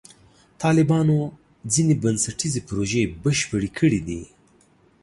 [0.61, 1.17] طالبانو
[1.73, 4.21] ځینې بنسټیزې پروژې بشپړې کړې دي.